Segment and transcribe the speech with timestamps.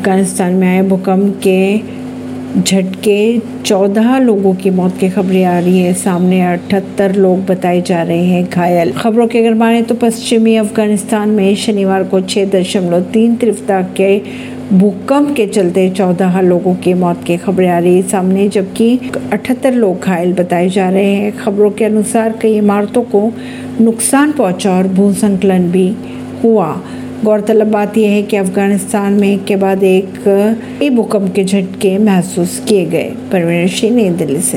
[0.00, 5.92] अफ़गानिस्तान में आए, भूकंप के झटके, चौदह लोगों की मौत की खबरें आ रही है।
[5.94, 11.28] सामने अठहत्तर लोग बताए जा रहे हैं घायल। खबरों के अगर माने तो पश्चिमी अफ़गानिस्तान
[11.28, 14.18] में शनिवार को छह दशमलव तीन तीव्रता के
[14.72, 18.98] भूकंप के चलते चौदह लोगों की मौत की खबरें आ रही है। सामने जबकि
[19.32, 23.30] अठहत्तर लोग घायल बताए जा रहे हैं। खबरों के अनुसार कई इमारतों को
[23.80, 25.92] नुकसान पहुँचा और भूसंकलन भी
[26.44, 26.70] हुआ।
[27.24, 32.84] गौरतलब बात यह है कि अफ़गानिस्तान में के बाद एक भूकंप के झटके महसूस किए
[32.84, 34.48] गए। परवीन सिंह, नई दिल्ली से।